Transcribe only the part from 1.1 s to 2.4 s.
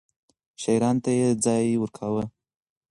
يې ځای ورکاوه.